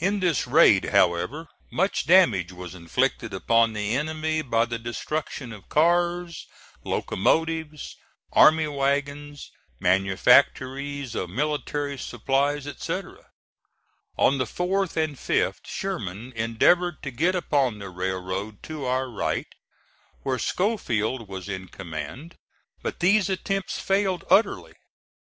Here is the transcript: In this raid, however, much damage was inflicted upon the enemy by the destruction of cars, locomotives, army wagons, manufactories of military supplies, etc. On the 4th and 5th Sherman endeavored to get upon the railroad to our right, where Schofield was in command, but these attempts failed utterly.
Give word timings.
In 0.00 0.18
this 0.18 0.44
raid, 0.48 0.86
however, 0.86 1.46
much 1.70 2.04
damage 2.04 2.50
was 2.50 2.74
inflicted 2.74 3.32
upon 3.32 3.74
the 3.74 3.94
enemy 3.94 4.42
by 4.42 4.64
the 4.64 4.76
destruction 4.76 5.52
of 5.52 5.68
cars, 5.68 6.48
locomotives, 6.82 7.94
army 8.32 8.66
wagons, 8.66 9.52
manufactories 9.78 11.14
of 11.14 11.30
military 11.30 11.96
supplies, 11.96 12.66
etc. 12.66 13.26
On 14.16 14.38
the 14.38 14.46
4th 14.46 14.96
and 14.96 15.14
5th 15.14 15.64
Sherman 15.64 16.32
endeavored 16.32 17.00
to 17.04 17.12
get 17.12 17.36
upon 17.36 17.78
the 17.78 17.88
railroad 17.88 18.64
to 18.64 18.84
our 18.84 19.08
right, 19.08 19.46
where 20.24 20.40
Schofield 20.40 21.28
was 21.28 21.48
in 21.48 21.68
command, 21.68 22.34
but 22.82 22.98
these 22.98 23.28
attempts 23.30 23.78
failed 23.78 24.24
utterly. 24.28 24.74